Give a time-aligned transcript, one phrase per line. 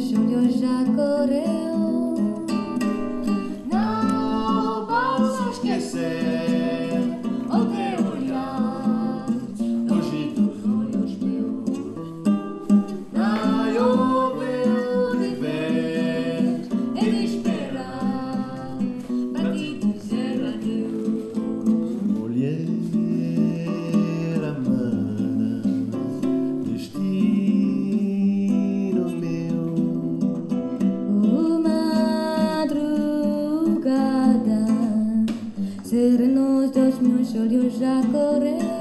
[0.00, 2.09] Júlio já correu.
[36.00, 38.79] Serenos dos meus olhos já correu.